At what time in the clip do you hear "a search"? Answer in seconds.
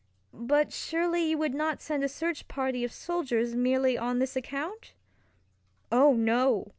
2.03-2.47